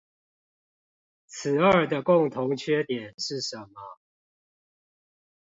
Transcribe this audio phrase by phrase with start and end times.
[1.27, 3.67] 此二的共同缺點是什麼？